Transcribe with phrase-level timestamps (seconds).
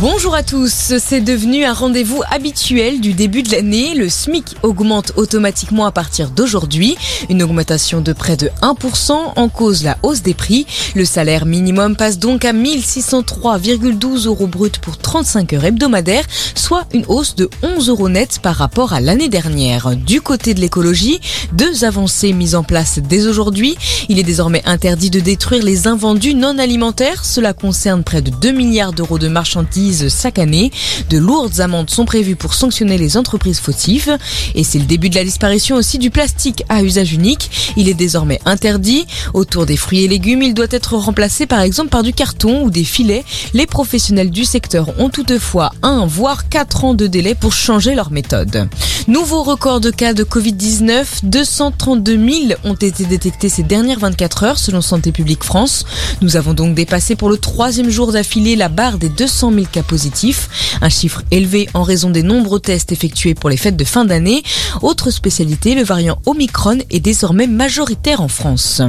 [0.00, 3.96] Bonjour à tous, c'est devenu un rendez-vous habituel du début de l'année.
[3.96, 6.96] Le SMIC augmente automatiquement à partir d'aujourd'hui,
[7.28, 10.66] une augmentation de près de 1% en cause la hausse des prix.
[10.94, 17.04] Le salaire minimum passe donc à 1603,12 euros brut pour 35 heures hebdomadaires, soit une
[17.08, 19.96] hausse de 11 euros net par rapport à l'année dernière.
[19.96, 21.20] Du côté de l'écologie,
[21.54, 23.76] deux avancées mises en place dès aujourd'hui.
[24.08, 27.24] Il est désormais interdit de détruire les invendus non alimentaires.
[27.24, 30.70] Cela concerne près de 2 milliards d'euros de marchandises chaque année.
[31.10, 34.16] De lourdes amendes sont prévues pour sanctionner les entreprises fautives.
[34.54, 37.50] Et c'est le début de la disparition aussi du plastique à usage unique.
[37.76, 39.06] Il est désormais interdit.
[39.34, 42.70] Autour des fruits et légumes, il doit être remplacé par exemple par du carton ou
[42.70, 43.24] des filets.
[43.54, 48.10] Les professionnels du secteur ont toutefois un voire quatre ans de délai pour changer leur
[48.10, 48.68] méthode.
[49.08, 52.12] Nouveau record de cas de Covid-19, 232
[52.48, 55.86] 000 ont été détectés ces dernières 24 heures selon Santé publique France.
[56.20, 59.82] Nous avons donc dépassé pour le troisième jour d'affilée la barre des 200 000 cas
[59.82, 64.04] positifs, un chiffre élevé en raison des nombreux tests effectués pour les fêtes de fin
[64.04, 64.42] d'année.
[64.82, 68.82] Autre spécialité, le variant Omicron est désormais majoritaire en France.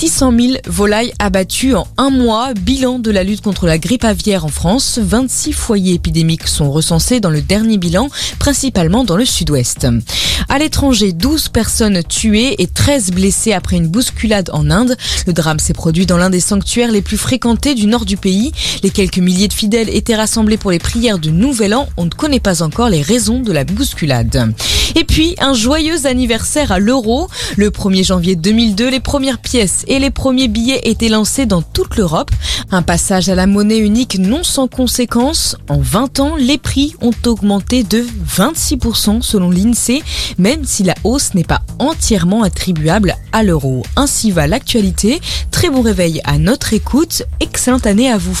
[0.00, 4.46] 600 000 volailles abattues en un mois, bilan de la lutte contre la grippe aviaire
[4.46, 4.98] en France.
[4.98, 9.86] 26 foyers épidémiques sont recensés dans le dernier bilan, principalement dans le sud-ouest.
[10.48, 14.96] À l'étranger, 12 personnes tuées et 13 blessées après une bousculade en Inde.
[15.26, 18.52] Le drame s'est produit dans l'un des sanctuaires les plus fréquentés du nord du pays.
[18.82, 21.90] Les quelques milliers de fidèles étaient rassemblés pour les prières du Nouvel An.
[21.98, 24.54] On ne connaît pas encore les raisons de la bousculade.
[24.96, 27.28] Et puis, un joyeux anniversaire à l'euro.
[27.56, 31.96] Le 1er janvier 2002, les premières pièces et les premiers billets étaient lancés dans toute
[31.96, 32.30] l'Europe.
[32.70, 35.56] Un passage à la monnaie unique non sans conséquences.
[35.68, 40.02] En 20 ans, les prix ont augmenté de 26% selon l'INSEE,
[40.38, 43.82] même si la hausse n'est pas entièrement attribuable à l'euro.
[43.96, 45.20] Ainsi va l'actualité.
[45.50, 47.24] Très bon réveil à notre écoute.
[47.40, 48.38] Excellente année à vous.